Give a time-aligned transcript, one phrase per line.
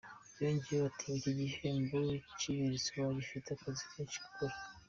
[0.41, 1.97] Yongeyeho ko iki gihembo
[2.37, 4.55] cyiberetse ko bagifite akazi kenshi ko gukora.